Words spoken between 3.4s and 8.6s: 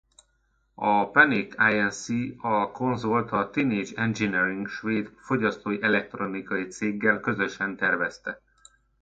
Teenage Engineering svéd fogyasztói elektronikai céggel közösen tervezte.